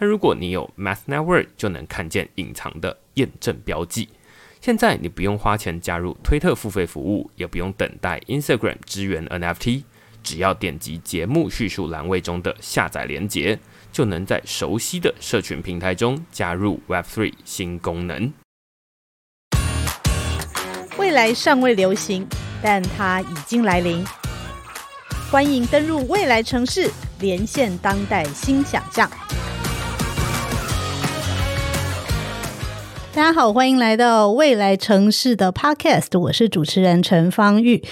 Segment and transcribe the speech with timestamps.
[0.00, 4.08] 但如果你有 Math Network，就能看见隐藏的验证标记。
[4.58, 9.84] 现在你不用花钱加入推特付费服务，也不用等待 Instagram 支援 NFT，
[10.22, 13.58] 只要点击节目叙述栏位中的下载连接，
[13.92, 18.32] 就能在熟悉的社群平台中加入 Web3 新功能。
[20.96, 22.26] 未来尚未流行，
[22.62, 24.02] 但它已经来临。
[25.30, 29.10] 欢迎登入未来城市，连线当代新想象。
[33.12, 37.82] 大家好，欢迎来到未来城市的 Podcast，我是主持人陈芳玉。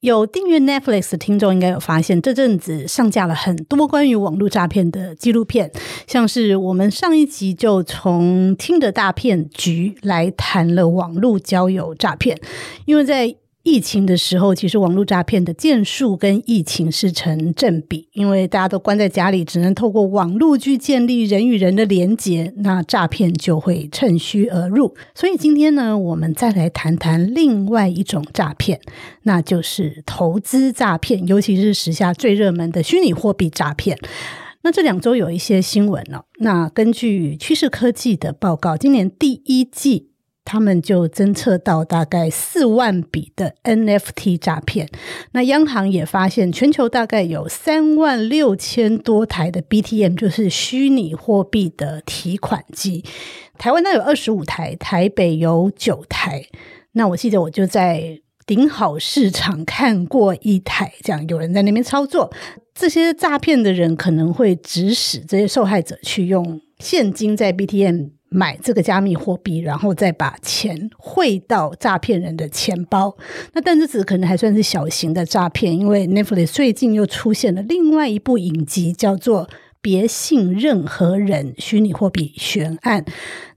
[0.00, 5.70] 有订阅 Netflix 的听众应该有发现，这阵子上架了很多关于网络诈骗的纪录片，
[6.06, 12.40] 像是我们上一集就从听的大骗局来谈了网络交友诈骗，
[12.86, 24.94] 因为在疫情的时候，其实网络诈骗的件数跟疫情是成正比，因为大家都关在家里，只能透过网络去建立人与人的连结，那诈骗就会趁虚而入。
[25.16, 28.80] 所以今天呢，我们再来谈谈另外一种诈骗，
[29.24, 33.98] 那就是投资诈骗，尤其是时下最热门的虚拟货币诈骗。
[34.62, 40.10] 那这两周有一些新闻哦，那根据趋势科技的报告，今年第一季。
[40.46, 44.88] 他们就侦测到大概四万笔的 NFT 诈骗，
[45.32, 53.04] 那央行也发现全球大概有三万六千多台的 BTM，就是虚拟货币的提款机。
[53.58, 56.46] 台湾那有二十五台，台北有九台。
[56.92, 62.32] 那我记得我就在顶好市场看过一台，这样有人在那边操作。
[62.72, 68.10] 这些诈骗的人可能会指使这些受害者去用现金在 BTM。
[68.28, 73.16] 买这个加密货币，然后再把钱汇到诈骗人的钱包。
[73.52, 79.46] 那但这只可能还算是小型的诈骗，因为 Netflix 最近又出现了另外一部影集，叫做
[79.80, 83.02] 《别信任何人：虚拟货币悬案》。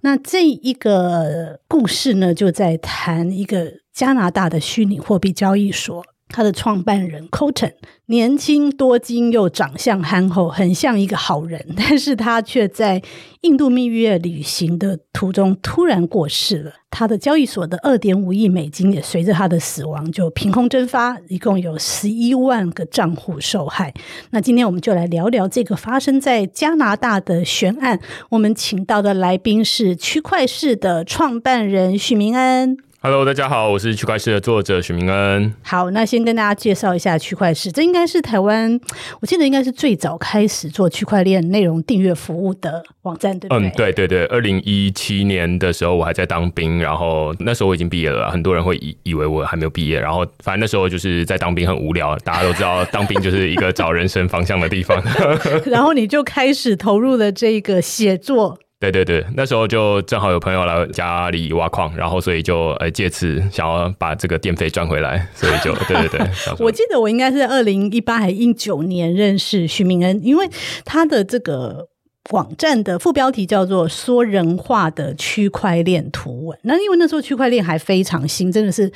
[0.02, 6.04] 那这一个故事呢，就在谈一个加拿大的虚拟货币交易所。
[6.30, 7.74] 他的创办人 Cotton
[8.06, 13.02] 年轻多金又长相憨厚，很像一个好人， 但是他却在
[13.42, 16.72] 印度蜜月旅行的途中突然过世了。
[16.92, 23.94] 他的交易所的二点五亿美金也随着他的死亡就凭空蒸发，一共有十一万个账户受害。
[24.32, 28.00] 那今天我们就来聊聊这个发生在加拿大的悬案。
[28.30, 32.78] 我们请到的来宾是区块市的创办人许明恩。
[33.02, 35.54] Hello，大家好，我是区块市的作者许明恩。
[35.64, 38.78] 好，那先跟大家介绍一下区块市，这应该是台湾，
[39.22, 43.70] 我记得应该是最早开始做区块链内容订阅服务的网站，对不对？
[43.70, 44.26] 嗯，对对对。
[44.26, 55.02] 二零一七年的时候，我还在当兵，然后那时候我已经毕业了，很多人会以以为我还没有毕业，然后反正那时候就是在当兵很无聊，大家都知道当兵就是一个找人生方向的地方，
[55.66, 58.60] 然后你就开始投入了这个写作。
[58.80, 66.28] 对对对，那时候就正好有朋友来家里挖矿，然后所以就呃借此想要把这个电费赚回来， 所以就对对对。
[66.60, 70.50] 我记得我应该是二零一八还一九年认识徐明恩，因为
[70.86, 71.90] 他的这个
[72.32, 78.90] 网站的副标题叫做“说人话的区块链图文”，那因为那时候区块链还非常新，真的是。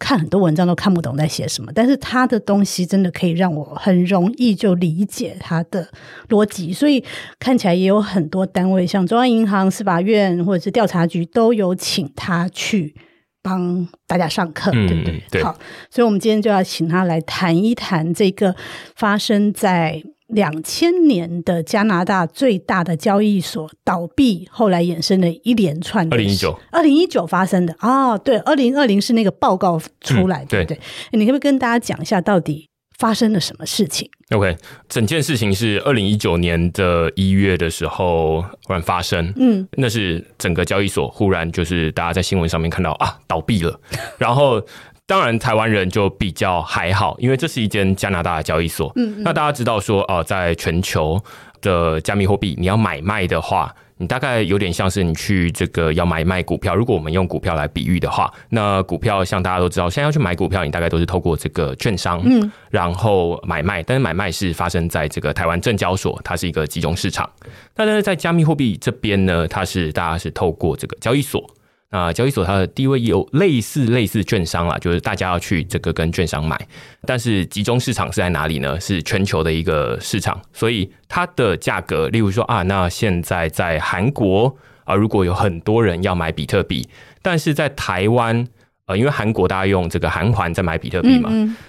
[0.00, 5.86] 看很多文章都看不懂在写什么，但是他的东西真的可以让我很容易就理解他的
[6.30, 7.04] 逻辑，所以
[7.38, 12.94] 看起来也有很多单位，像中央银行、司法院或者是调查局都有请他去
[13.42, 15.44] 帮大家上课，对不对？
[15.44, 15.56] 好，
[15.90, 18.56] 所以我们今天就要请他来谈一谈这个
[18.96, 20.02] 发生在。
[20.32, 26.06] 两千年的加拿大最大的交易所倒闭，后来衍生了一连串。
[26.12, 30.78] 二零一九，二零一九发生的哦，对，二零二零是那个报告出来，对对。
[31.12, 32.68] 你可不可以跟大家讲一下，到底
[32.98, 34.56] 发生了什么事情？OK，
[34.88, 43.80] 整件事情是二零一九年的一月的时候忽然发生，嗯，那是整个交易所忽然就是大家在新闻上面看到啊倒闭了，
[44.18, 44.62] 然后。
[45.10, 48.92] 当然，台湾人就比较还好，因为这是一间加拿大的交易所。
[48.94, 51.20] 嗯，那大家知道说，哦，在全球
[51.60, 56.76] 的加密货币，你要买卖的话，你大概有点像是你去这个要买卖股票。
[56.76, 63.82] 如果我们用股票来比喻的话，那股票像大家都知道，现在要去买股票，你大概都是透过这个券商，嗯，然后买卖。
[63.82, 67.28] 但是买卖是发生在这个台湾证交所，它是一个集中市场。
[67.74, 71.44] 但是在加密货币这边呢，它是大家是透过这个交易所。
[71.90, 76.56] 那交易所它的地位有类似类似券商啦，就是大家要去这个跟券商买，
[77.02, 78.78] 但是集中市场是在哪里呢？
[78.78, 86.88] 是全球的一个市场，所以它的价格，例如说啊，那现在在韩国啊，如果有很多人要买比特币，
[87.22, 88.46] 但是在台湾，
[88.86, 91.28] 呃，因为韩国大家用这个韩环在买比特币嘛，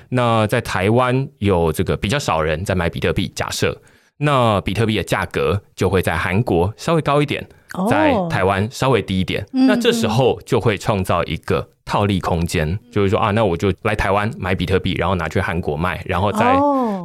[0.10, 3.76] 那在台湾有这个比较少人在买比特币，假设
[4.22, 7.48] 那比特币的价格就会在韩国稍微高一点。
[7.90, 16.54] 在台湾稍微低一点，那这时候就会创造一个套利空间，就是说啊，那我就来台湾买比特币，然后拿去韩国卖，然后再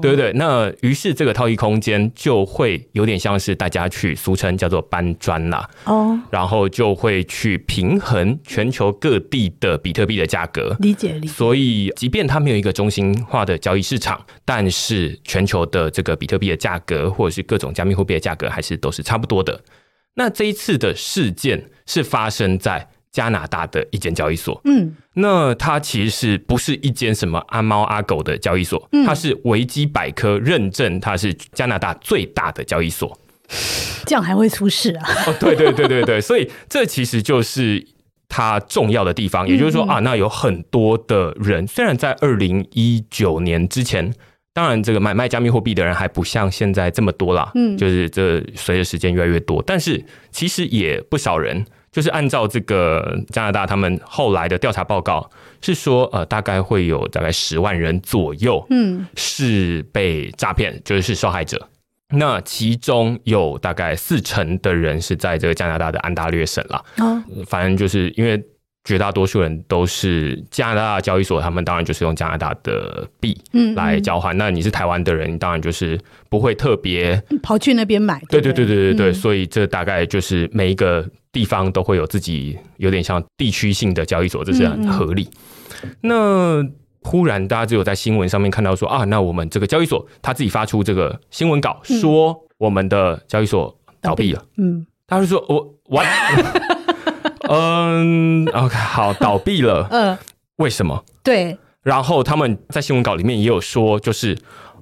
[0.01, 0.33] 对不对？
[0.35, 11.33] 那于是这个套利空间就会有点像是大家去俗称叫做搬砖啦，哦，然后就会去平衡全球各地的比特币的价格，理解理解。
[11.33, 19.61] 所以，即便它没有一个中心化的交易市场，但是全球的这个比特币的价格或者是各种加密货币的价格，还是都是差不多的。
[20.15, 28.87] 那这一次的事件是发生在加拿大的一间交易所，嗯，那它其实是不是一间什么阿猫阿狗的交易所？
[29.07, 33.19] 它是维基百科认证，它是加拿大最大的交易所。
[34.05, 35.09] 这样还会出事啊？
[35.27, 37.87] 哦，对对对对对， 所以这其实就是
[38.29, 39.49] 它重要的地方。
[39.49, 44.13] 也就是说啊，那有很多的人，虽然在二零一九年之前。
[44.53, 47.53] 当然，这个买卖加密货币的人还不像现在这么多啦。
[47.55, 51.63] 嗯，就是这随着时间越来越多，但是其实也不少人，
[51.97, 55.31] 就是按照这个加拿大他们后来的调查报告
[55.63, 61.71] 是说，呃，大概会有大概十万人左右，嗯，是被诈骗，就是是受害者。
[62.11, 66.85] 那其中有大概四成的人是在这个加拿大的安大略省啦。
[66.99, 68.45] 哦，反正就是因为。
[68.87, 73.37] 绝大多数人都是加拿大交易所，他们当然就是用加拿大的币
[73.75, 74.39] 来交换。
[74.39, 76.01] 那你是台湾的人，当然就是
[76.31, 78.23] 不会特别跑去那边买。
[78.29, 85.29] 对对对对对对，所以这大概就是每一个地方都会有自己有点像地区性的交易所，这是很合理。
[86.03, 86.65] 那
[87.03, 94.45] 忽然大家只有在新闻上面看到说啊，那我们这个交易所他自己发出这个新闻稿，说我们的交易所倒闭了。
[94.59, 96.07] 嗯，他就说我完。
[97.49, 99.87] 嗯，OK，好，倒闭了。
[99.91, 100.17] 嗯，
[100.57, 101.05] 为什么？
[101.23, 101.57] 对。
[101.83, 104.37] 然后他们在新闻稿里面也有说，就是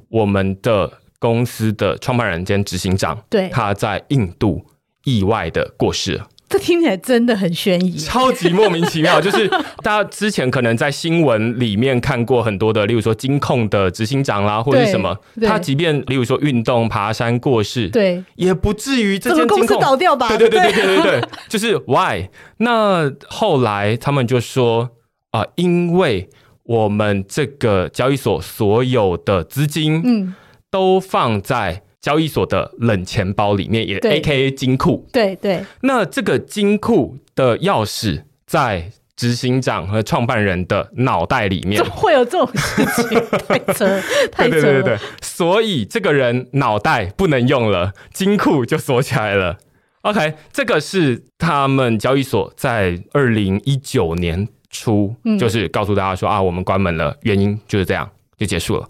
[0.09, 4.65] 我们的公司的创办人兼执行长，对，他在印度
[5.05, 6.27] 意外的过世了。
[6.55, 9.21] 这听起来真的很悬疑，超级莫名其妙。
[9.21, 9.49] 就是
[9.83, 20.29] 大家之前可能在新闻里面看过很多的，例如说金控的执行长啦，或者什么，他即便例如说运动、爬山过世，对，也不至于这间公司倒掉吧？
[20.29, 22.29] 对对对对对对对，就是 why？
[22.59, 24.91] 那后来他们就说
[25.33, 26.31] 啊，因为
[26.63, 30.35] 我们这个交易所所有的资金，嗯，
[30.71, 31.83] 都放在。
[32.05, 35.65] 交易所的冷钱包里面也 A K A 金库，对对。
[35.81, 43.19] 那这个金库的钥匙在执行长和创办人的脑袋里面，会有这种事情？
[43.49, 44.51] 太扯， 太扯。
[44.51, 49.57] 对对对所以这个人脑袋不能用了，金库就锁起来了。
[50.03, 58.87] OK，这个是他们交易所在二零一九年初，就是告诉大家说啊，我们关门了，原因就是这样，就结束了。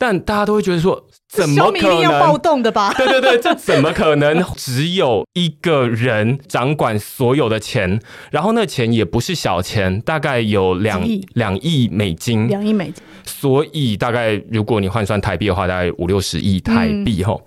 [0.00, 1.04] 但大家都会觉得说。
[1.28, 2.90] 怎么可能要暴动的吧？
[2.96, 4.42] 对对对，这怎么可能？
[4.56, 11.02] 只有一个人掌管所有的钱，然后那钱也不是小钱，大概有两
[11.34, 13.04] 两亿美金，两亿美金。
[13.26, 17.22] 所以大概如果你换算台币的话，大概五六十亿台币。
[17.22, 17.42] 吼，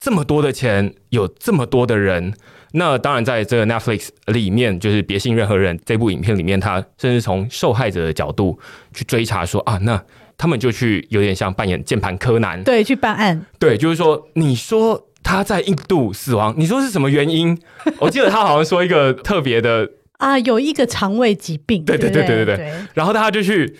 [0.00, 2.34] 这么多的钱，有这么多的人，
[2.72, 8.58] 那当然在这个 Netflix 里面，就是别信任何人这部影片里面，他甚至从受害者的角度
[8.92, 10.02] 去追查，说啊，那。
[10.36, 13.46] 他们就去有点像扮演键盘柯南，对，去办案。
[13.58, 17.58] 对，就是说，你说他在印度死亡，你说是什么原因？
[17.98, 19.88] 我记得他好像说一个特别的
[20.18, 21.84] 啊，有一个肠胃疾病。
[21.84, 22.72] 对对对对对对。
[22.94, 23.76] 然后他就去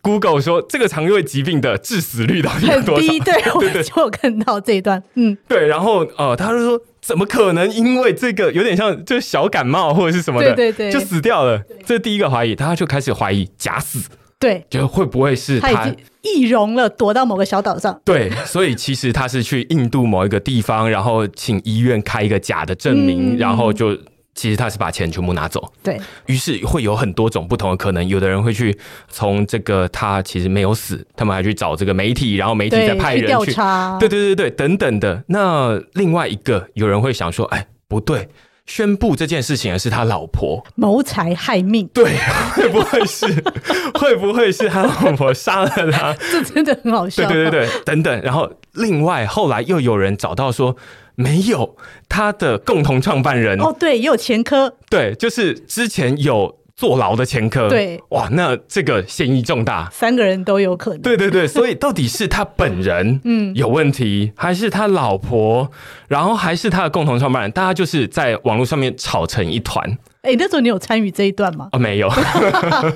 [0.00, 3.18] Google 说，这个肠胃疾病的致死率到底有多低？
[3.20, 5.02] 对，我就看到这一段。
[5.14, 5.66] 嗯，对。
[5.66, 11.62] 然后呃，他就说，怎么可能因为这个有点像就是小感冒或者是什么的，对对，就死掉了？
[11.86, 14.08] 这是第一个怀疑，他就开始怀疑假死。
[14.42, 17.98] 对，就会不会是他易容了，躲到某个小岛上？
[18.04, 23.96] 对，所以其实他是去印度某一个地方，然后请医院开一个假的证明，然后就
[24.34, 25.72] 其实他是把钱全部拿走。
[25.82, 28.76] 对于是会有很多种不同的可能，有的人会去
[29.08, 35.24] 从这个他其实没有死，他们还去找这个媒体，然后媒体再派人去调查，对对对对等等的。
[35.28, 37.66] 那另外一个有人会想说，哎。
[37.88, 38.26] 不对，
[38.66, 40.64] 宣布这件事情的是他老婆。
[40.76, 42.16] 谋财害命，对，
[42.54, 43.26] 会不会是？
[43.98, 46.14] 会不会是他老婆杀了他？
[46.30, 47.28] 这真的很好笑。
[47.28, 48.22] 对对对对，等等。
[48.22, 50.76] 然后另外后来又有人找到说，
[51.14, 51.76] 没有
[52.08, 57.68] 他的共同创办人哦，对，也有前科，对，就是之前有坐牢的前科。
[57.68, 61.00] 对，哇，那这个嫌疑重大，三个人都有可能。
[61.00, 65.70] 对对对，所以到底是他本人嗯有问题，还是他老婆，
[66.08, 67.50] 然后还是他的共同创办人？
[67.52, 69.98] 大家就是在网络上面吵成一团。
[70.22, 71.68] 哎，那时候你有参与这一段吗？
[71.72, 72.08] 哦，没有。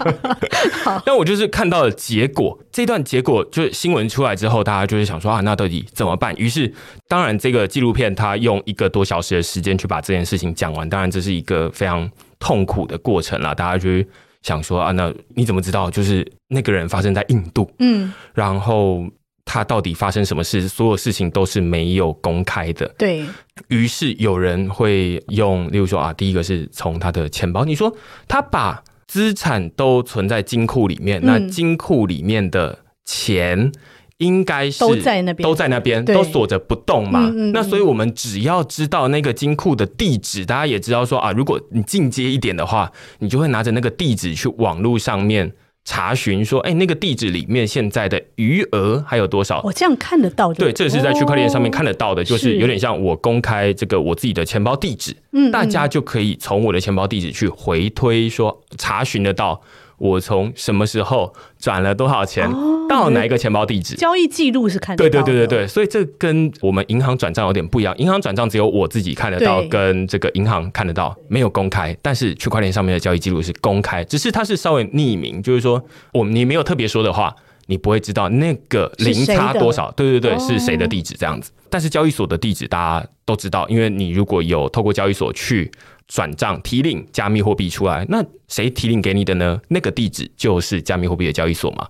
[1.05, 6.33] 但我就是看到了结果，这段结果就是新闻出来之后，大家就是想说啊，那到底怎么办？
[6.37, 6.73] 于是，
[7.09, 12.09] 当然这个纪录片它用一个多小时的时间去把这件事情讲完，当然这是一个非常
[12.47, 13.55] 痛苦的过程啦。
[13.55, 13.89] 大家就
[14.43, 17.71] 想说啊，那你怎么知道就是那个人发生在印度？
[17.79, 19.05] 嗯，然后。
[19.49, 20.67] 他到底发生什么事？
[20.67, 22.85] 所有事情都是没有公开的。
[22.99, 23.25] 对
[23.69, 27.65] 于是有人会用，例如说啊，第一个是从他的钱包。
[27.65, 33.71] 你说他把资产都存在金库里面，那金库里面的钱
[34.19, 37.31] 应该是都在那边，都在那边，都锁着不动嘛。
[37.53, 45.53] 那所以我们只要知道那个金库的地址，大家也知道说啊，如果你进阶一点的话，你就会拿着那个地址去网络上面。
[45.89, 49.61] 查询说，哎，那个地址里面现在的余额还有多少？
[49.63, 59.61] 我这样看得到，对，这是在区块链上面看得到的，就是有点像我公开这个我自己的钱包地址，嗯，大家就可以从我的钱包地址去回推，说查询得到。
[59.99, 62.51] 我从什么时候转了多少钱
[63.01, 63.95] 到哪一个钱包地址？
[63.97, 67.97] 交易记录是看对对对对对，所以这跟我们银行转账有点不一样。
[67.99, 71.97] 银行转账只有我自己看得到，跟这个银行看得到，没有公开。
[72.01, 77.35] 但是区块链上面的交易记录是公开，只是它是稍微匿名，就是说我你没有特别说的话，
[77.67, 79.91] 你不会知道那个零差多少。
[79.93, 81.51] 对对对，是谁的地址这样子？
[81.69, 85.71] 但是交易所的地址大家都知道，因为你如果有透过交易所去。
[86.09, 89.61] 转账提领加密货币出来，那谁提领给你的呢？
[89.67, 91.85] 那个地址就是加密货币的交易所嘛。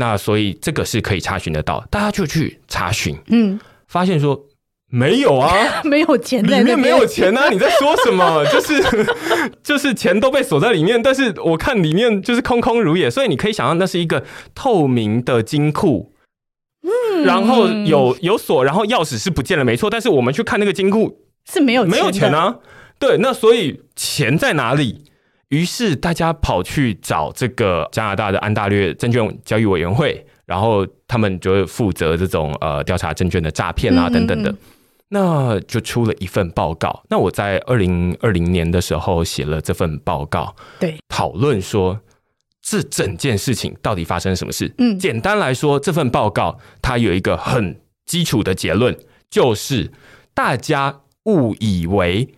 [0.00, 4.46] 那所以这个是可以查询得到，大家就去查询，嗯，发现说
[4.88, 5.52] 没有啊，
[5.84, 7.50] 没有钱，里面没有钱啊！
[7.50, 8.42] 你在说什么？
[8.46, 8.82] 就是
[9.62, 16.14] 就是钱都被锁在里面，但是我看里面就是空空如也，所以你可以想象那是一个透明的金库，
[16.82, 19.90] 嗯，然后有有锁，然后钥匙是不见了，没错。
[19.90, 21.18] 但是我们去看那个金库
[21.52, 22.56] 是没有没有钱啊。
[22.98, 25.09] 对，那所以钱在哪里？
[25.50, 34.54] 于是大家跑去找这个加拿大的安大略证券交易委员会，然后他们就负责这种呃调查证券的诈骗啊等等的，
[35.08, 37.02] 那就出了一份报告。
[37.10, 42.00] 那我在二零二零年的时候写了这份报告，对，讨论说
[42.62, 44.72] 这整件事情到底发生什么事。
[44.78, 48.96] 嗯，简单来说，这份报告它有一个很基础的结论，
[49.28, 49.90] 就是
[50.32, 52.28] 大家误以为。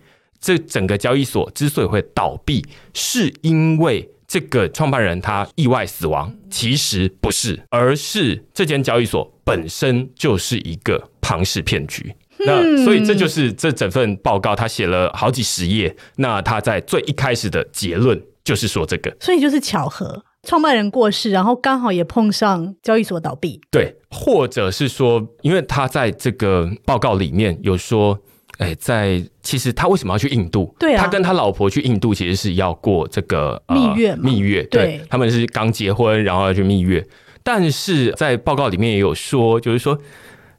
[0.43, 12.13] 这整个交易所之所以会倒闭，是因为这个创办人他意外死亡，其实不是，而是这间交易所本身就是一个庞氏骗局。
[12.45, 15.95] 那所以这就是这整份报告，他写了好几十页。
[16.17, 23.61] 那他在最一开始的结论就是说这个，所以就是巧合，创办人过世，然后刚好也碰上交易所倒闭。
[23.71, 28.19] 对，或者是说，因为他在这个报告里面有说。
[28.59, 30.75] 哎，在其实他为什么要去印度？
[30.79, 34.63] 对啊，他跟他老婆去印度其实是要过这个蜜月，蜜月。
[34.65, 37.07] 对，他们是刚结婚，然后要去蜜月。
[37.43, 39.99] 但是在报告里面也有说，就是说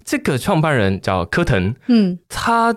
[0.04, 2.76] 这个创办人叫科腾，嗯，他。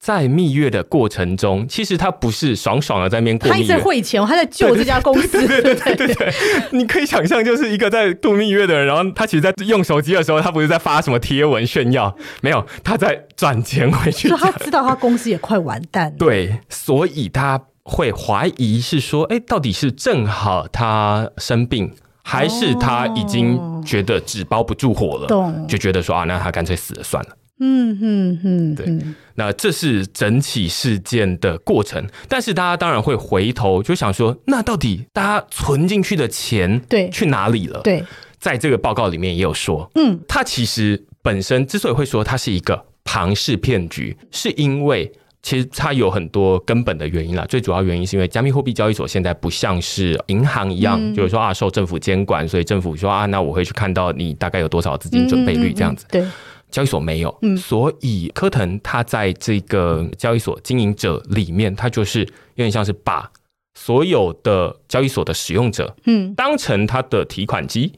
[0.00, 5.46] 在蜜月的过程中，其实他不是爽爽的在那边过蜜月，他在汇钱，他在救这家公司。
[5.46, 6.32] 对对对对对，
[6.72, 14.30] 你可以想象，就是一个在度蜜月的人，然后他其实，在用手机的时候，他不是在发什么贴文炫耀，没有，他在转钱回去。
[14.30, 16.14] 他知道他公司也快完蛋。
[16.16, 21.92] 对，所以他会怀疑是说，哎，到底是正好他生病，
[22.24, 27.36] 还是他已经觉得纸包不住火了，就觉得说啊，那他干脆死了算了。
[27.60, 28.86] 嗯嗯嗯，对，
[29.34, 37.80] 那这是整起事件的过程，但是大家当然会回头就想说，那到底大家存进去的钱对去哪里了？
[37.82, 38.02] 对，
[38.38, 45.12] 在这个报告里面也有说，嗯，它其实本身之所以会说它是一个庞氏骗局，是因为
[45.42, 47.44] 其实它有很多根本的原因啦。
[47.46, 56.06] 最主要原因是因为加密货币交易所现在不像是银行一样，就是说啊受政府监管，所以政府说啊，那我会去看到你大概有多少资金准备率这样子。
[56.10, 56.24] 对。
[56.70, 63.30] 交易所没有，嗯，所以科腾他在这个交易所经营者里面，他就是有点像是把
[63.74, 67.92] 所有的交易所的使用者，嗯，当成他的提款机。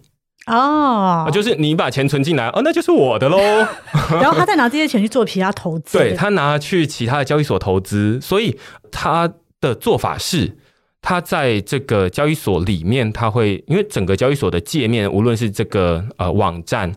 [0.47, 1.25] 哦。
[1.26, 3.38] 啊，，就是你把钱存进来，哦，那就是我的喽。
[4.21, 8.59] 然后他再拿这些钱去做其他投资， 对他拿去其他的交易所投资，所以
[8.91, 10.57] 他的做法是，
[11.00, 16.93] 他在这个交易所里面，他会因为整个交易所的界面，无论是这个呃网站。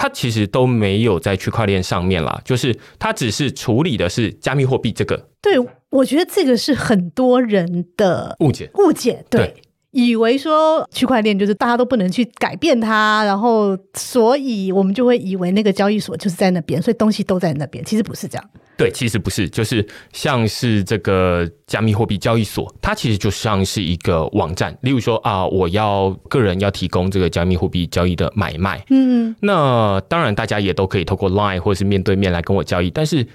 [0.00, 5.58] 它其实都没有在区块链上面啦，就是它只是处理的是加密货币这个对，
[5.90, 8.70] 我觉得这个是很多人的误解。
[8.76, 9.40] 误解，对。
[9.40, 17.84] 对以为说区块链就是大家都不能去改变它，然后所以我们就会以为那个交易所就是在那边，所以东西都在那边。
[17.84, 24.76] 其实不是这样，对，其实不是，就是像是这个加密货币交易所，它其实就像是一个网站。
[24.82, 33.26] 例如说啊，我要个人要提供这个加密货币交易的买卖，嗯，那当然大家也都可以透过 Line 或是面对面来跟我交易，但是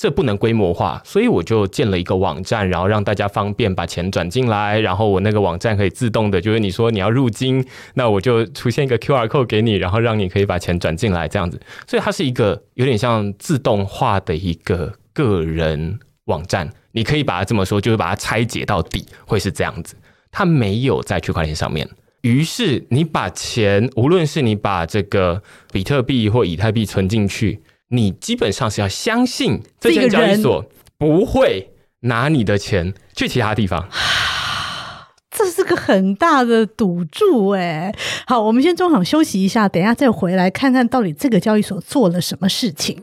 [0.00, 19.94] 这不能规模化，所以我就建了一个网站，然后让大家方便把钱转进来，然后我那个网站可以自动的，就是你说你要入金，那我就出现一个 QR code 给你，然后让你可以把钱转进来这样子，所以它是一个有点像自动化的一个个人网站，你可以把它这么说，就是把它拆解到底会是这样子，
[20.32, 21.86] 它没有在区块链上面。
[22.22, 27.60] 于是你把钱，无论是你把这个比特币或以太币存进去，
[27.92, 30.64] 你基本上是要相信这间交易所
[30.96, 33.88] 不会拿你的钱去其他地方。
[35.28, 37.92] 这是个很大的赌注哎。
[38.28, 43.02] 好，我们先中场休息一下，等一下再回来看看到底这个交易所做了什么事情。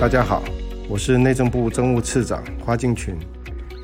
[0.00, 0.42] 大家好，
[0.88, 3.14] 我是内政部政务次长花敬群。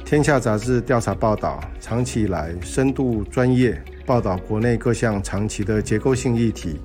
[0.07, 6.81] 天下杂志调查报道，长期以来深度专业报道国内各项长期的结构性议题，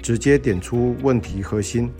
[0.00, 1.90] 直接点出问题核心。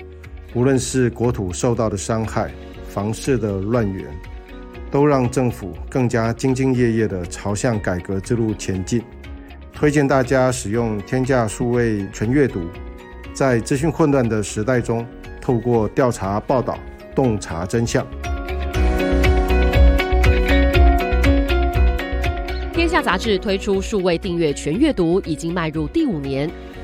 [0.55, 2.51] 无论是国土受到的伤害、
[2.87, 4.07] 房市的乱源，
[4.91, 9.03] 都让政府更加兢兢业业地朝向改革之路前进。
[9.73, 12.61] 推荐大家使用天价数位全阅读，
[13.33, 15.07] 在资讯混乱的时代中，
[15.41, 16.79] 透过调查报道，
[17.15, 18.07] 洞察真相。
[22.75, 26.51] 天下杂志推出数位订阅全阅读，已经迈入第五年。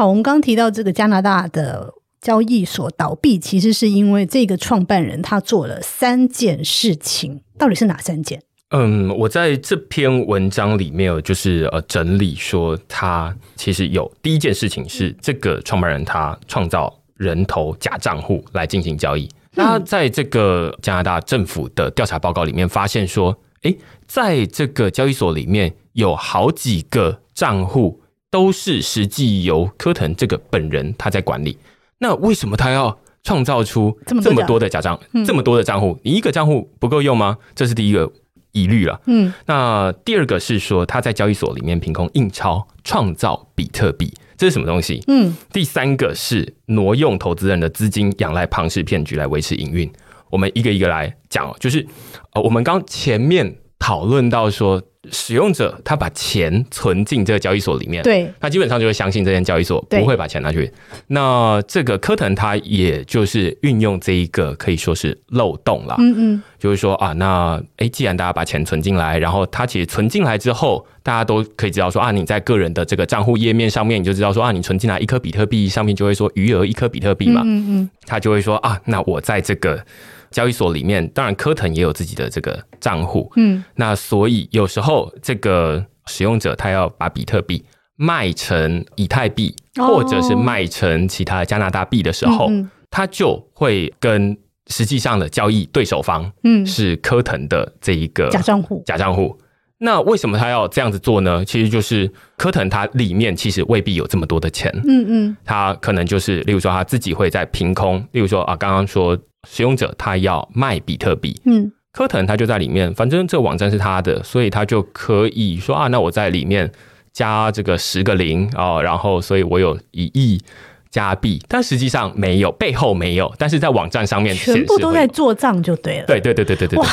[0.00, 8.42] 好，我们刚刚提到这个加拿大的交易所倒闭，其实是因为这个创办人他做了三件事情，到底是哪三件？
[8.70, 19.28] 嗯，我在这篇文章里面就是呃整理说，他其实有第一件事情是这个创办人他创造人头假账户来进行交易。
[19.52, 27.99] 那在这个加拿大政府的调查报告里面发现说，诶，在这个交易所里面有好几个账户
[28.30, 31.58] 都是实际由科腾这个本人他在管理。
[31.98, 35.98] 那为什么他要创造出这么多的假账嗯，这么多的账户？
[36.02, 37.36] 你一个账户不够用吗？
[37.54, 38.10] 这是第一个
[38.52, 38.98] 疑虑了。
[39.06, 45.02] 嗯，那第二个是说他在交易所里面凭空印钞创造比特币，这是什么东西？
[45.08, 49.90] 嗯，第三个是挪用投资人的资金，仰赖庞氏骗局来维持营运。
[50.30, 51.86] 我们一个一个来讲哦，就是
[52.32, 60.70] 呃，我们刚前面讨论到说，使用者他把钱存进这个交易所里面，对，他基本上就会相信这间交易所不会把钱拿去。
[61.06, 77.90] 那这个科腾他也就是运用这一个可以说是漏洞啦，嗯嗯，就是说啊，那诶，既然大家把钱存进来，然后他其实存进来之后，大家都可以知道说啊，你在个人的这个账户页面上面，你就知道说啊，你存进来一颗比特币，上面就会说余额一颗比特币嘛，嗯嗯。
[78.06, 79.82] 他就会说啊，那我在这个
[80.30, 83.62] 交易所里面，当然科腾也有自己的这个账户，嗯。
[83.74, 87.64] 那所以有时候这个使用者他要把比特币
[87.96, 89.86] 卖成以太币，哦。
[89.86, 92.48] 或者是卖成其他加拿大币的时候，
[92.90, 94.36] 他就会跟
[94.68, 99.36] 实际上的交易对手方嗯，是科腾的这一个假账户，假账户。
[99.82, 101.42] 那为什么他要这样子做呢？
[101.42, 105.36] 其实就是科腾它里面其实未必有这么多的钱，嗯嗯。
[105.42, 111.72] 他可能就是例如说他自己会在凭空，例如说啊，刚刚说使用者他要卖比特币，嗯。
[111.92, 116.70] 科腾他就在里面，反正这个网站是他的，所以他就可以说啊，那我在里面
[117.12, 120.40] 加这个十个零哦，然后所以我有一亿
[120.88, 126.06] 加币，但实际上没有，背后没有，但是在网站上面全部都在做账就对了。
[126.06, 126.88] 对对对对对对对。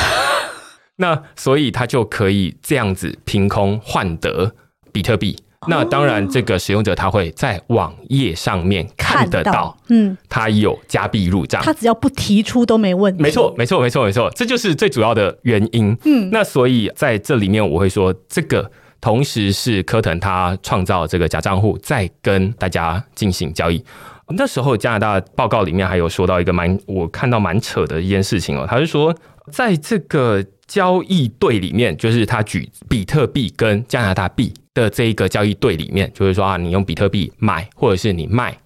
[0.96, 4.52] 那所以他就可以这样子凭空换得
[4.90, 11.60] 比特币，那当然，这个使用者他会在网页上面看得到，嗯，他有加币入账。
[11.62, 13.22] 他只要不提出都没问题。
[13.22, 15.96] 没错，没错，没错，没错，这就是最主要的原因。
[16.04, 23.84] 嗯，那所以在这里面，我会说，这个同时是科腾他创造这个假账户，在跟大家进行交易。
[24.28, 29.14] 那时候加拿大报告里面还有说到一个蛮我看到蛮扯的一件事情哦，他是说
[29.50, 38.56] 在这个交易对里面，就是他举比特币跟加拿大币的这一个交易对里面，就是说啊，你用比特币买或者是你卖，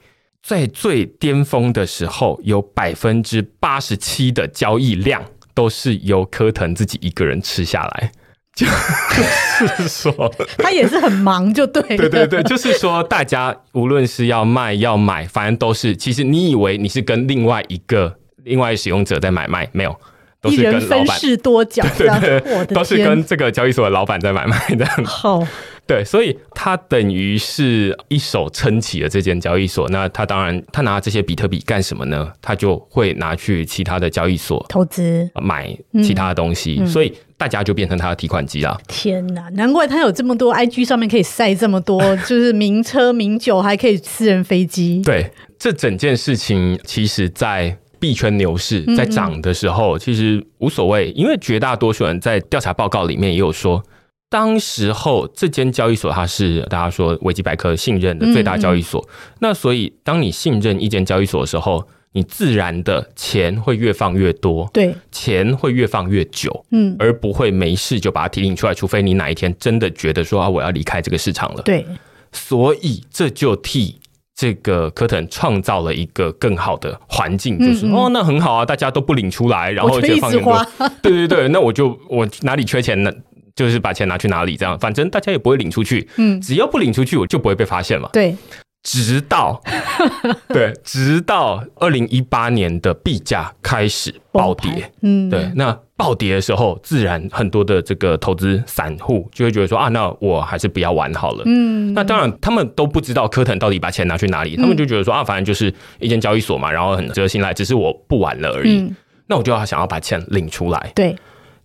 [0.42, 5.22] 在最巅峰的时候，有百分之八十七的交易量
[5.54, 8.12] 都是由科腾自己一个人吃下来。
[8.54, 11.80] 就是说，他也是很忙，就对。
[11.96, 19.96] 对对对，就是说，大家无论是要卖要买，反正都是，其实你以为你是跟另外一个另外使用者在买卖，没有，
[20.42, 24.84] 都是跟老板多角，对对对，都是跟这个交易所的老板在买卖的。
[25.04, 25.46] 好。
[25.84, 29.88] 对，所以他等于是一手撑起了这间交易所。
[29.88, 32.32] 那他当然，他拿这些比特币干什么呢？
[32.40, 36.86] 他就会拿去其他的交易所投资，买其他的东西。
[36.86, 38.80] 所以大家就变成他的提款机了。
[38.86, 45.02] 天哪，难怪他有这么多 IG 上面可以晒这么多， 就是名车名酒，还可以私人飞机。
[45.04, 53.80] 对，这整件事情，其实在币圈牛市在涨的时候，其实无所谓，因为绝大多数人在调查报告里面也有说。
[54.28, 59.06] 当时候，这间交易所它是大家说维基百科信任的最大交易所。
[59.40, 71.62] 那所以，当你信任一间交易所的时候，你自然的钱会越放越多，对，钱会越放越久，嗯，而不会没事就把它提领出来，除非你哪一天真的觉得说啊，我要离开这个市场了。
[71.62, 71.86] 对，
[72.32, 74.00] 所以这就替
[74.42, 80.66] 这个科腾创造了一个更好的环境，就是哦，那很好啊，大家都不领出来，然后就放更多，
[81.00, 83.12] 对对对，那我就我哪里缺钱呢？
[83.54, 86.08] 就是把钱拿去哪里，这样反正大家也不会领出去。
[86.16, 88.08] 嗯，只要不领出去，我就不会被发现嘛。
[88.12, 88.36] 对，
[88.82, 89.62] 直到
[90.48, 94.92] 对，直到二零一八年的币价开始暴跌。
[95.02, 101.42] 嗯，对，那暴跌的时候，自然很多的这个投资散户就会觉得说啊，那我还是不要玩好了。
[101.46, 108.92] 嗯，那当然他们都不知道科腾到底把钱拿去哪里，他们就觉得说啊，反正就是一间交易所嘛，然后很值得信赖，只是我不玩了而已。
[109.28, 110.90] 那我就要想要把钱领出来。
[110.94, 111.16] 对。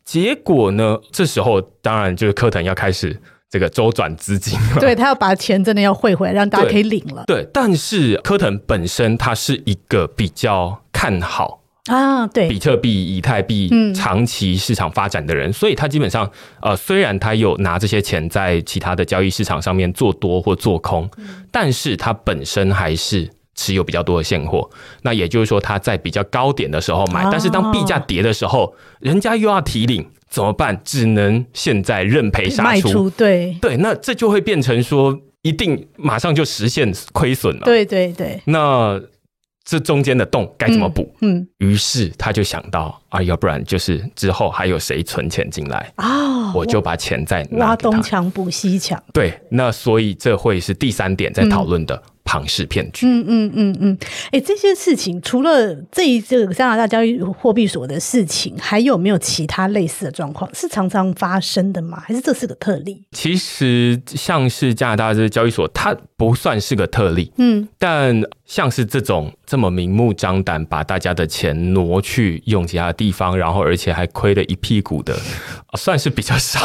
[0.06, 0.97] 结果呢？
[1.12, 4.79] 这时候当然就是科腾要开始这个周转资金了。
[4.79, 7.23] 对他要把钱真的要汇回来，让大家可以领了。
[7.27, 16.29] 对，但是科腾本身他是一个比较看好啊，对比特币、以太币长期市场发展的人，所以他基本上
[16.62, 21.10] 呃，虽然他有拿这些钱在其他的交易市场上面做多或做空，
[21.51, 23.29] 但是他本身还是。
[23.60, 24.69] 持有比较多的现货，
[25.01, 30.79] 那也就是说他在比较高点的时候买，但是当币价跌的时候，人家又要提领，怎么办？
[30.83, 33.09] 只能现在认赔杀出。
[33.09, 37.61] 对对，那这就会变成说，一定马上就实现亏损了。
[37.65, 39.01] 对对对，那
[39.63, 41.13] 这中间的洞该怎么补？
[41.21, 49.01] 嗯，于是他就想到啊，要不然就是之后还有谁存钱进来啊，我就把钱再挖东墙补西墙。
[49.13, 52.01] 对，那所以这会是第三点在讨论的。
[52.27, 53.07] 庞氏骗局。
[53.07, 53.97] 嗯嗯嗯嗯，
[54.31, 62.03] 哎，这些事情除了这一这个加拿大交易货币所的事情，还有没有其他类似的状况是常常发生的吗？
[62.05, 63.01] 还是这是个特例？
[63.13, 67.31] 其实像是加拿大这交易所，它不算是个特例。
[67.37, 75.17] 嗯，但像是这种这么明目张胆把大家的钱挪去用其他地方，然后而且还亏了一屁股的，
[75.77, 76.59] 算是比较少，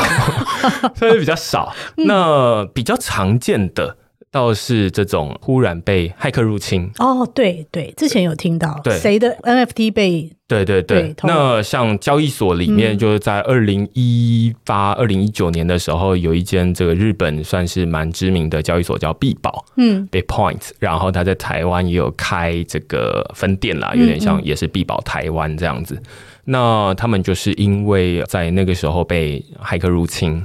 [0.97, 1.73] 算是比较少。
[1.97, 3.99] 那比较常见的。
[4.33, 6.91] 倒是这种忽然被骇客入侵。
[6.99, 26.03] 哦，对对，之前有听到谁的 NFT 被对对对，那像交易所里面，就是在二零一八、二零一九年的时候，有一间这个日本算是蛮知名的交易所叫必宝，嗯，Bitpoint，然后他在台湾也有开这个分店啦，有点像也是必宝台湾这样子。
[26.45, 30.43] 那他们就是因为在那个时候被骇客入侵。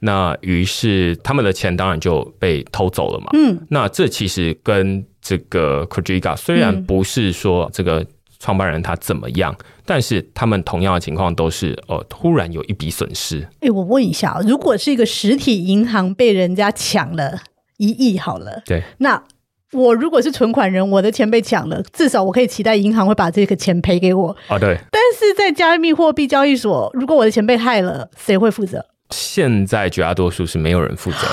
[0.00, 3.26] 那于是他们的钱当然就被偷走了嘛。
[3.34, 8.04] 嗯，那这其实跟这个 k o j i g a 虽然不是说这个
[8.38, 13.46] 创办人他怎么样，但是他们同样的情况都是呃突然有一笔损失。
[13.60, 17.38] 哎，我问一下，如果是一个实体银行被人家抢了
[17.76, 19.22] 一亿，好了，对，那
[19.72, 24.34] 我如果是存款人，我的钱被抢了，至少我可以期待银行会把这个钱赔给我。
[24.48, 24.76] 啊，对。
[24.90, 28.84] 但是在加密货币交易所，如果我的钱被害了，谁会负责？
[29.10, 31.26] 现在绝大多数是没有人负责，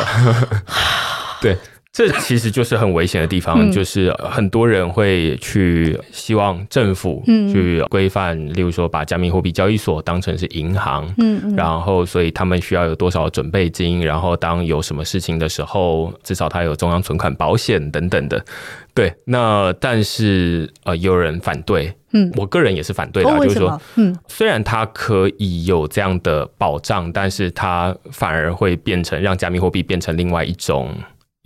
[1.42, 1.58] 对，
[1.98, 11.12] 这其实就是很危险的地方，嗯就是很多人会去希望政府嗯去规范，例如说把加密货币交易所当成是银行。
[11.18, 14.06] 嗯嗯，然后，所以他们需要有多少准备金？
[14.06, 18.46] 然后，当有什么事情的时候，至少他有中央存款保险等等的。
[18.94, 23.82] 对，那但是呃，有人反对，嗯我个人也是反对的哦，啊，就是说？
[23.96, 30.94] 嗯虽然它可以有这样的保障，但是它反而会变成让加密货币变成另外一种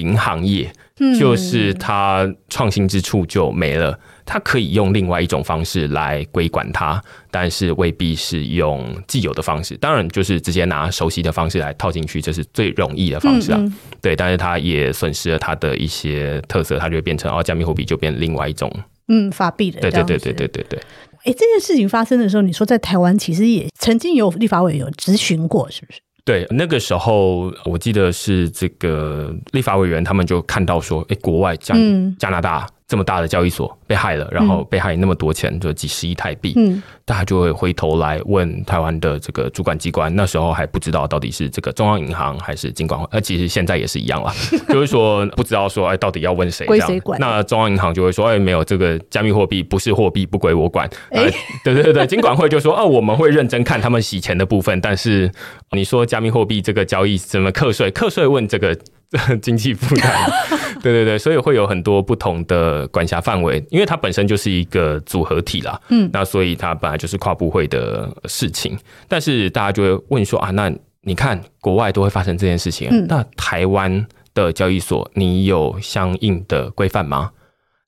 [0.02, 3.98] 银行业，嗯，就是它创新之处就没了。
[4.26, 9.76] 它可以用另外一种方式来规管它，但是未必是用既有的方式。
[9.78, 13.58] 当然，就是直接拿熟悉的方式来套进去，这是最容易的方式啊。
[13.60, 18.72] 嗯嗯对，但是它也损失了它的一些特色，它就会变成哦，加密货币就变另外一种。
[19.08, 20.48] 嗯，法币的，对对对对对。
[20.48, 20.80] 对对。
[21.24, 26.00] 哎，这件事情发生的时候，你说在台湾其实也曾经有立法委有咨询过，是不是？
[26.24, 32.16] 对，那个时候我记得是这个立法委员，他们就看到说，哎，国外加、嗯。
[32.20, 44.34] 加拿大这么大的交易所被害了，然后被害那么多钱，就几十亿台币，嗯大家就会回头来问台湾的这个主管机关，那时候还不知道到底是这个中央银行还是金管会，呃，其实现在也是一样啦，
[44.68, 50.86] 就是说不知道说，哎，到底要问谁这样归谁管那中央银行就会说，哎，没有这个加密货币不是货币，不归我管。
[51.12, 51.32] 哎呃，
[51.64, 55.32] 对对对对，金管会就说，哦，我们会认真看他们洗钱的部分，但是
[55.72, 57.90] 你说加密货币这个交易怎么课税？
[57.92, 58.78] 课税问这个。
[59.42, 60.30] 经济负担，
[60.82, 66.10] 对对对，所以会有很多不同的管辖范围，因为它本身就是一个组合体啦，嗯。
[66.14, 70.72] 那所以它本来就是跨部会的事情，但是大家就会问说啊，那
[71.02, 73.06] 你看国外都会发生这件事情，嗯。
[73.08, 77.32] 那台湾的交易所你有相应的规范吗？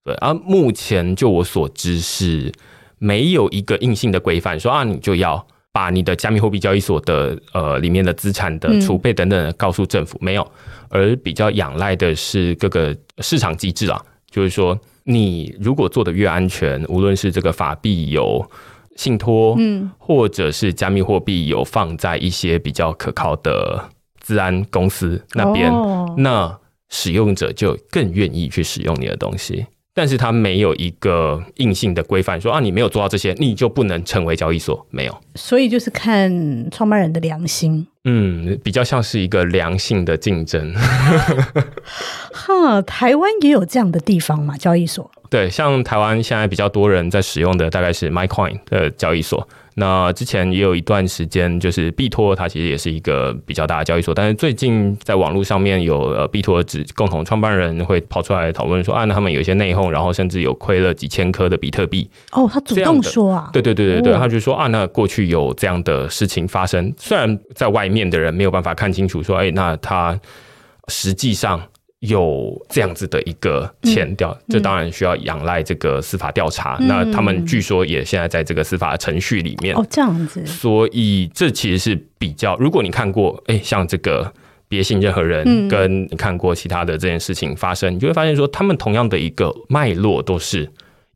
[0.04, 2.52] 对，而、目前就我所知是
[2.98, 8.80] 没有一个硬性的规范说啊，你就要把你的加密货币交易所的呃里面的资产的嗯。
[8.80, 10.52] 储备等等告诉政府，没有，
[10.88, 18.48] 而比较仰赖的是各个市场机制啊，就是说你如果做的越安全，无论是这个法币有
[18.96, 19.92] 信托，嗯。
[19.98, 23.90] 或者是加密货币有放在一些比较可靠的
[24.22, 26.14] 治安公司那边，哦。
[26.20, 26.56] 那
[26.90, 29.66] 使用者就更愿意去使用你的东西。
[29.94, 34.86] 但是它没有一个硬性的规范，说啊，你没有做到这些，你就不能成为交易所。
[34.90, 36.32] 没有，所以就是看
[36.72, 37.86] 创办人的良心。
[38.06, 40.74] 嗯，比较像是一个良性的竞争。
[42.34, 44.58] 哈，台湾也有这样的地方嘛？
[44.58, 45.10] 交易所。
[45.30, 49.48] 对，像台湾现在比较多人在使用的大概是 MyCoin 的交易所。
[49.76, 54.14] 那之前也有一段时间，就是币托，它其实也是一个比较大的交易所。
[54.14, 62.10] 但是最近在网络上面有呃币托指共同创办人会跑出来讨论说，啊，那他们有一些内讧，然后甚至有亏了几千颗的比特币。
[62.32, 70.20] 哦，他主动说啊，对对对对对，哦他就说啊，那过去有这样的事情发生，虽然在外面的人没有办法看清楚，说，哎，那他
[70.88, 71.60] 实际上
[72.08, 76.78] 有这样子的一个欠掉，这当然需要仰赖这个司法调查。
[76.80, 84.32] 嗯那他们据说也现在在这个司法程序里面，哦，这样子，所以这其实是比较，如果你看过，哎，像这个。
[84.70, 90.68] 别信任何人，嗯跟你看过其他的这件事情发生，你就会发现说，他们同样的一个脉络都是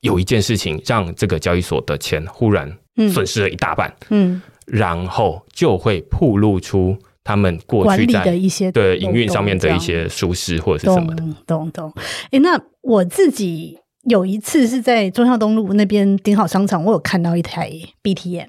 [0.02, 6.96] 有一件事情让这个交易所的钱忽然嗯损失了一大半，嗯，然后就会曝露出
[7.28, 11.18] 他们过去在的一些对营运上面的一些舒适或者是什么的。
[11.18, 11.94] 懂懂懂。
[12.32, 17.70] 哎，那我自己有一次是在中孝东路那边顶好商场，我有看到一台
[18.02, 18.48] BTM。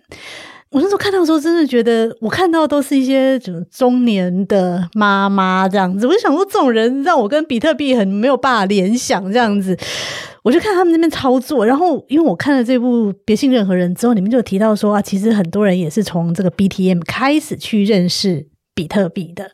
[0.70, 9.76] 我那时候看到的时候，真的觉得我看到都是一些什么中年的妈妈这样子，我就想说，这种人让我跟比特币很没有办法联想这样子。
[10.44, 18.46] 我就看他们那边操作，然后因为我看了这部《别信任何人》之后，里面就提到说啊，其实很多人也是从这个 BTM 开始去认识
[18.78, 19.50] 比特币的。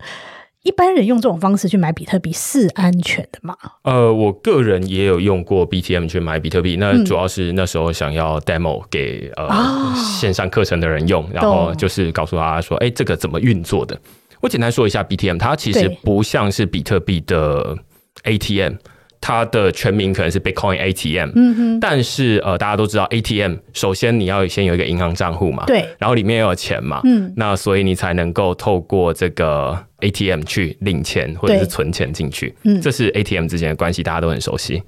[0.62, 3.56] 一般人用这种方式去买比特币是安全的吗？
[3.82, 13.98] 呃，我个人也有用过 BTM 去买比特币，那嗯主要是那时候想要 demo 给呃、哦线上课程的人用，然后就是告诉他说，哎、这个怎么运作的？
[14.40, 17.76] 我简单说一下 BTM，它其实不像是比特币的
[18.24, 18.74] ATM，
[19.26, 27.32] 它的全名可能是 Bitcoin ATM，、嗯哼，但是呃，大家都知道 ATM，首先你要先有一个银行账户嘛，对，然后里面要有钱嘛，嗯。
[27.34, 32.78] 那所以你才能够透过这个 ATM 去领钱或者是存钱进去，嗯。
[32.82, 34.82] 这是 ATM 之间的关系，大家都很熟悉。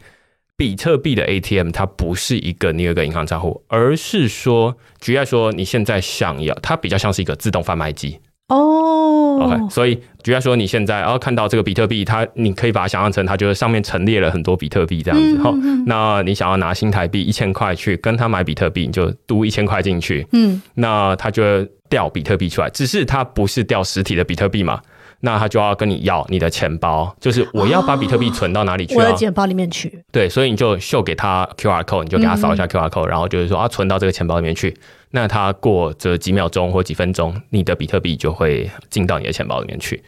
[0.55, 8.21] 比特币的 ATM 它不是一个你有一个银行账户，而是说，举例来说，你现在想要，它比较像是一个自动贩卖机。
[8.49, 15.37] 哦 OK，所以举例说，你现在哦看到这个比特币，它你可以把它想象成它就是上面陈列了很多比特币这样子。
[15.37, 15.61] 嗯好、嗯。
[15.65, 24.81] 嗯那你想要拿新台币一千块去跟他买比特币，你就嘟一千块进去，嗯，那他就会调比特币出来，只是它不是掉实体的比特币嘛，
[25.21, 28.99] 那他就要跟你要你的钱包，就是我要把比特币存到哪里去啊？
[28.99, 30.03] 我的钱包里面去。
[30.13, 34.77] 对，所以你就秀给他 QR code，你就给他扫一下 QR code，、然后就是说啊，存到这个钱包里面去。
[35.11, 40.03] 那他过这几秒钟或几分钟，你的比特币就会进到你的钱包里面去。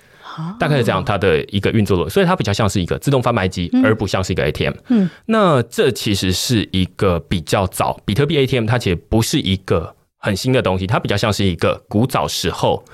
[0.60, 4.74] 大概是这样，它的一个运作逻辑，所以它比较像是一个自动贩卖机，而不像是一个 ATM。
[4.88, 12.84] 嗯，那这其实是一个比较早，比特币 ATM 它其实不是一个很新的东西，它比较像是一个古早时候。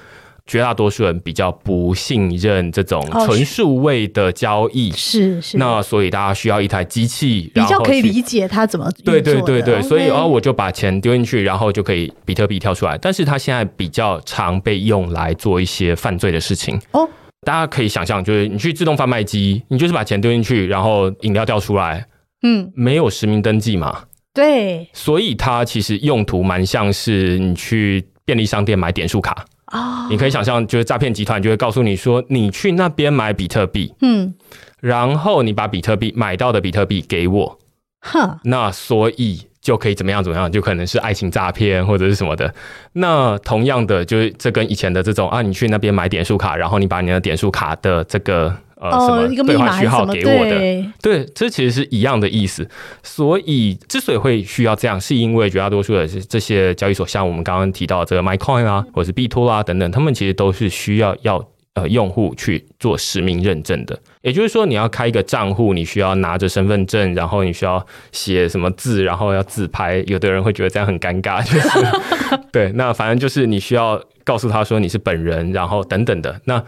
[0.47, 12.99] 绝大多数人比较不信任这种哦纯数位的交易，是是，那所以大家需要一台机器，比较可以理解它怎么对对对对，所以哦，我就把钱丢进去，然后就可以比特币跳出来。
[12.99, 16.79] 但是它现在比较常被用来做一些犯罪的事情。
[16.93, 17.09] 哦，
[17.47, 22.05] 大家可以想象，就是你去自动贩卖机，你就是把钱丢进去，然后饮料掉出来，
[22.43, 24.05] 嗯，没有实名登记嘛，
[24.35, 24.87] 对。
[24.93, 29.43] 所以它其实用途蛮像是你去便利商店买点数卡。
[29.67, 34.35] 啊，你可以想象，就是诈骗集团就会告诉你说，你去那边买比特币，嗯，
[34.81, 37.59] 然后你把比特币买到的比特币给我，
[38.01, 42.55] 哼，那所以就可以怎么样怎么样，就可能是爱情诈骗或者是什么的。
[42.93, 49.87] 那同样的，就是这跟以前的这种啊，你去那边买点数卡，然后你把你的点数卡的这个呃、什哦，么一个密兑换序？
[49.87, 52.69] 号给我的，对，对，这其实是一样的意思。
[53.03, 61.49] 所以之所以会需要这样，是因为绝大多数的是这些交易所，像我们刚刚提到的这个 MyCoin 啊，或者是币托啊等等，他们其实都是需要要。
[61.75, 69.97] 呃，用户去做实名认证的，也就是说，你要开一个账户，你需要拿着身份证，然后你需要写什么字，然后要自拍。
[70.07, 72.71] 有的人会觉得这样很尴尬，就是 对。
[72.77, 76.63] 那反正就是你需要告诉他说你是本人，然后等等的，那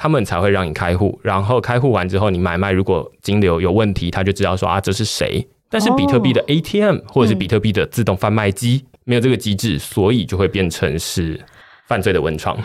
[0.00, 1.20] 他们才会让你开户。
[1.22, 5.46] 然后开户完之后，你买卖如果金流有问题，他就知道说啊这是谁。
[5.68, 11.38] 但是比特币的 ATM 或者是比特币的自动贩卖机、没有这个机制，所以就会变成是
[11.86, 12.58] 犯罪的温床。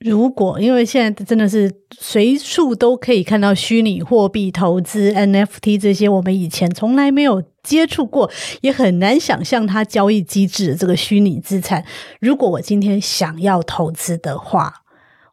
[0.00, 8.28] 如果因为现在真的是随处都可以看到虚拟货币投资、NFT 这些，我们以前从来没有接触过，
[8.62, 11.84] 也很难想象它交易机制的这个虚拟资产。
[12.18, 14.81] 如果我今天想要投资的话，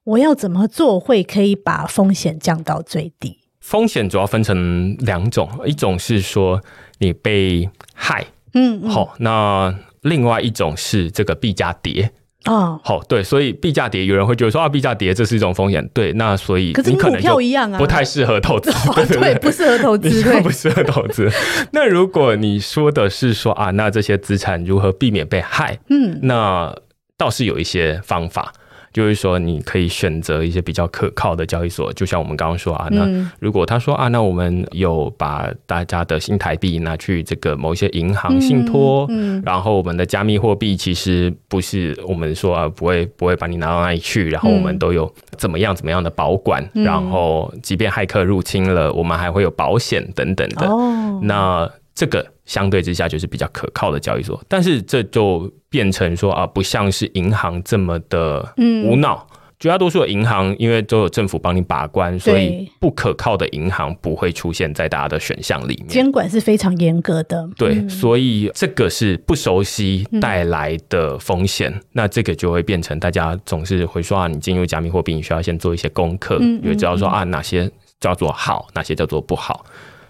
[0.03, 3.37] 我要怎么做会可以把风险降到最低？
[3.59, 6.61] 风险主要分成两种，一种是说
[6.99, 12.11] 你被害，嗯，嗯好、那另外一种是这个币价跌。
[12.45, 21.29] 哦，好，对，所以币价跌，有人会觉得说啊，币价跌这是一种风险，对，那所以可是跟股你可能就票一样啊，不太适合投资，对对，不适合投资，对 不，适合投资。
[21.73, 25.77] 那如果你说的是说啊，那这些资产如何避免被害？
[25.89, 26.73] 嗯，那
[27.17, 28.53] 倒是有一些方法，
[28.91, 33.29] 就是说你可以选择一些比较可靠的交易所，就像我们刚刚说啊，那嗯。
[33.39, 46.83] 如果他说啊，那我们有把大家的新台币拿去这个某一些银行信托，嗯，然后我们的加密货币其实不是我们说啊，不会不会把你拿到那里去，然后我们都有怎么样怎么样的保管，嗯。
[46.83, 50.67] 然后即便骇客入侵了，我们还会有保险等等的。
[50.67, 59.27] 哦，那这个相对之下就是比较可靠的交易所，但是这就变成说啊，不像是银行这么的嗯无脑。
[59.59, 65.87] 绝大多数的银行，因为都有政府帮你把关，所以不可靠的银行不会出现在大家的选项里面。
[65.89, 71.77] 监管是非常严格的，对，嗯所以这个是不熟悉带来的风险。
[71.91, 79.65] 那这个就会变成大家总是会说啊，你进入加密货币，你需要先做一些功课，嗯你会知道说啊，哪些叫做好，哪些叫做不好。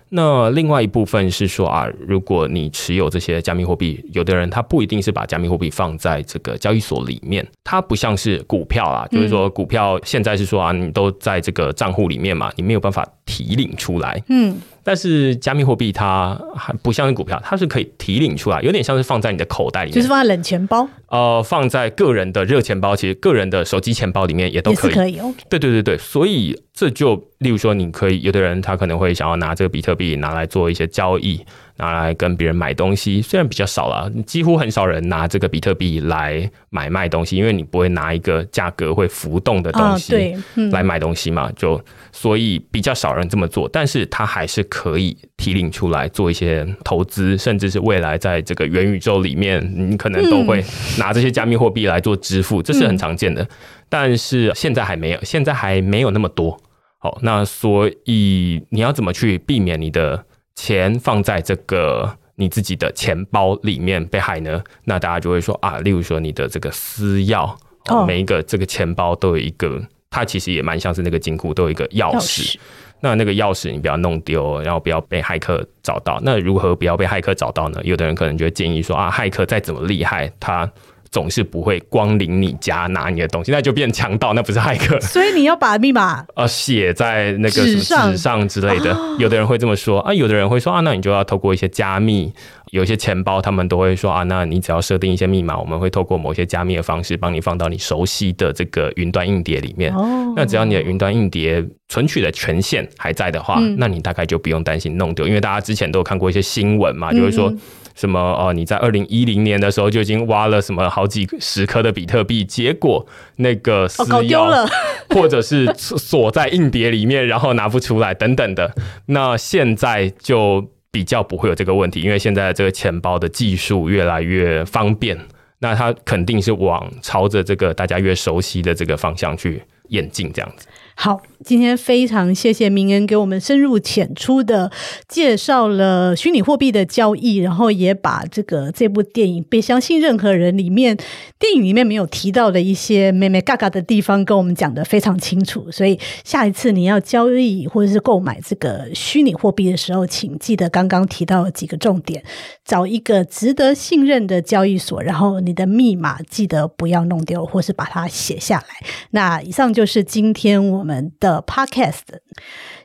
[0.09, 14.21] 那另外一部分是说啊，如果你持有这些加密货币，有的人他不一定是把加密货币放在这个交易所里面，它不像是股票啊，就是说股票现在是说啊，你都在这个账户里面嘛，你没有办法提领出来。
[14.29, 14.57] 嗯，
[14.89, 20.89] 但是加密货币它还不像是股票，它是可以提领出来，有点像是放在你的口袋里面，就是放在冷钱包？
[21.09, 24.93] 呃放在个人的热钱包，其实个人的手机钱包里面也都可以。
[24.95, 31.39] 可以对对对对，所以这就例如说，你可以有的人他可能会想要拿这个比特币拿来做一些交易，
[31.79, 40.35] 拿来跟别人买东西，虽然比较少了，几乎很少人拿这个比特币来买卖东西，因为你不会拿一个价格会浮动的东啊，西。
[40.71, 50.63] 来买东西嘛，就所以比较少人这么做，但是它还是可以提领出来做一些投资，甚至是未来在这个元宇宙里面，你可能都会
[50.97, 53.47] 拿这些加密货币来做支付，这是很常见的。
[53.87, 56.59] 但是现在还没有，现在还没有那么多。
[57.01, 60.25] 好，那所以你要怎么去避免你的
[60.61, 64.61] 钱放在这个你自己的钱包里面被害呢？
[64.83, 67.45] 那大家就会说啊，例如说你的这个私钥，
[67.87, 72.13] 哦哦、每一个这个钱包都有一个，它其实也蛮像是那个金库都有一个钥。
[72.19, 72.57] 匙，
[72.99, 76.19] 那那个钥匙你不要弄丢，然后不要被骇客找到。
[76.23, 77.79] 那如何不要被骇客找到呢？
[77.85, 80.69] 有的人可能就会建议说啊，骇客再怎么厉害，他
[81.11, 84.99] 总是不会光临你家拿你的东西，那就变强盗，那不是骇客。
[85.01, 88.95] 所以你要把密码 呃写在那个什么纸上纸上之类的。
[89.17, 92.31] 有的人会这么说啊，有的人会说啊，那你就要透过一些加密。
[92.71, 99.91] 有一些钱包，他们都会说啊，那你只要设定一些密码，我们会透过某些加密的方式，帮你放到你熟悉的这个云端硬碟里面。
[99.95, 107.59] 哦那只要你的云端硬碟存取的权限还在的话，嗯那你大概就不用担心弄丢，因为大家之前都有看过一些新闻嘛，就会说嗯
[107.99, 114.65] 什么哦，你在二零一零年的时候就已经挖了什么好几十颗的比特币，结果那个私哦搞丢钥了
[115.13, 118.73] 或者是锁在硬碟里面，然后拿不出来等等的。
[119.07, 125.19] 那现在就比较不会有这个问题，因为现在这个钱包的技术越来越方便，
[125.59, 130.67] 那它肯定是往朝着这个大家越熟悉的这个方向去眼镜，这样子。
[130.95, 134.69] 好，今天非常谢谢明恩给我们深入浅出的
[135.07, 140.97] 介绍了虚拟货币的交易，然后也把这个这部电影《别相信任何人》里面
[141.39, 145.71] 电影里面没有提到的一些美美嘎嘎的地方跟我们讲的非常清楚。
[145.71, 152.21] 所以下一次你要交易或者是购买这个虚拟货币的时候，请记得刚刚提到几个重点，
[152.65, 158.85] 找一个值得信任的交易所，然后你的密码记得不要弄丢，或是把它写下来。
[159.11, 162.01] 那以上就就是今天我们的 podcast。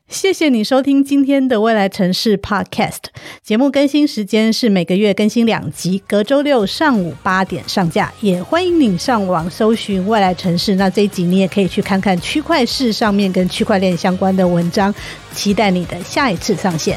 [0.07, 3.01] 谢谢你收听今天的未来城市 Podcast
[3.43, 8.13] 节目，更新时间是每个月更新两集，隔周六上午八点上架。
[8.21, 14.95] 也欢迎你上网搜寻未来城市，那这一集你也可以去看看区块市上面跟区块链相关的文章。
[15.33, 16.97] 期待你的下一次上线。